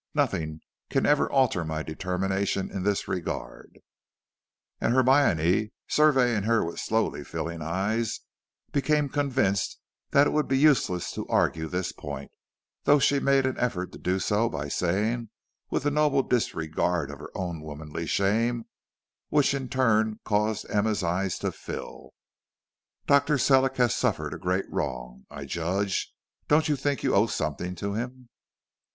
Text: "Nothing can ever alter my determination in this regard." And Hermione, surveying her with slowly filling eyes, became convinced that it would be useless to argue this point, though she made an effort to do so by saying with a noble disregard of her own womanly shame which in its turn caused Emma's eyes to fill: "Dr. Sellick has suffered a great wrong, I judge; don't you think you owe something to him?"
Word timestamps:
"Nothing 0.15 0.61
can 0.89 1.05
ever 1.05 1.31
alter 1.31 1.63
my 1.63 1.83
determination 1.83 2.71
in 2.71 2.81
this 2.81 3.07
regard." 3.07 3.77
And 4.79 4.95
Hermione, 4.95 5.73
surveying 5.87 6.41
her 6.41 6.65
with 6.65 6.79
slowly 6.79 7.23
filling 7.23 7.61
eyes, 7.61 8.21
became 8.71 9.09
convinced 9.09 9.77
that 10.09 10.25
it 10.25 10.31
would 10.31 10.47
be 10.47 10.57
useless 10.57 11.11
to 11.11 11.27
argue 11.27 11.67
this 11.67 11.91
point, 11.91 12.31
though 12.85 12.97
she 12.97 13.19
made 13.19 13.45
an 13.45 13.59
effort 13.59 13.91
to 13.91 13.99
do 13.99 14.17
so 14.17 14.49
by 14.49 14.69
saying 14.69 15.29
with 15.69 15.85
a 15.85 15.91
noble 15.91 16.23
disregard 16.23 17.11
of 17.11 17.19
her 17.19 17.29
own 17.35 17.61
womanly 17.61 18.07
shame 18.07 18.65
which 19.29 19.53
in 19.53 19.65
its 19.65 19.73
turn 19.75 20.19
caused 20.25 20.67
Emma's 20.67 21.03
eyes 21.03 21.37
to 21.37 21.51
fill: 21.51 22.15
"Dr. 23.05 23.37
Sellick 23.37 23.77
has 23.77 23.93
suffered 23.93 24.33
a 24.33 24.39
great 24.39 24.65
wrong, 24.67 25.27
I 25.29 25.45
judge; 25.45 26.11
don't 26.47 26.67
you 26.67 26.75
think 26.75 27.03
you 27.03 27.13
owe 27.13 27.27
something 27.27 27.75
to 27.75 27.93
him?" 27.93 28.29